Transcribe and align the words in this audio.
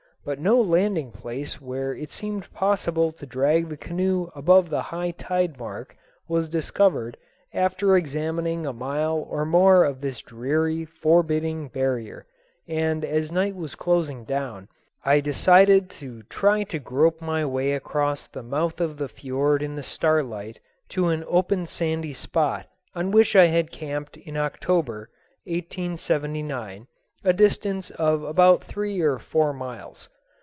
But 0.23 0.37
no 0.37 0.61
landing 0.61 1.11
place 1.11 1.59
where 1.59 1.95
it 1.95 2.11
seemed 2.11 2.53
possible 2.53 3.11
to 3.11 3.25
drag 3.25 3.69
the 3.69 3.75
canoe 3.75 4.29
above 4.35 4.67
high 4.69 5.09
tide 5.17 5.57
mark 5.57 5.95
was 6.27 6.47
discovered 6.47 7.17
after 7.55 7.97
examining 7.97 8.67
a 8.67 8.71
mile 8.71 9.25
or 9.27 9.47
more 9.47 9.83
of 9.83 9.99
this 10.01 10.21
dreary, 10.21 10.85
forbidding 10.85 11.69
barrier, 11.69 12.27
and 12.67 13.03
as 13.03 13.31
night 13.31 13.55
was 13.55 13.73
closing 13.73 14.23
down, 14.23 14.67
I 15.03 15.21
decided 15.21 15.89
to 16.01 16.21
try 16.29 16.65
to 16.65 16.77
grope 16.77 17.19
my 17.19 17.43
way 17.43 17.71
across 17.73 18.27
the 18.27 18.43
mouth 18.43 18.79
of 18.79 18.97
the 18.97 19.09
fiord 19.09 19.63
in 19.63 19.73
the 19.73 19.81
starlight 19.81 20.59
to 20.89 21.07
an 21.07 21.25
open 21.27 21.65
sandy 21.65 22.13
spot 22.13 22.67
on 22.93 23.09
which 23.09 23.35
I 23.35 23.45
had 23.47 23.71
camped 23.71 24.17
in 24.17 24.37
October, 24.37 25.09
1879, 25.45 26.85
a 27.23 27.33
distance 27.33 27.91
of 27.91 28.23
about 28.23 28.63
three 28.63 28.99
or 28.99 29.19
four 29.19 29.53
miles. 29.53 30.09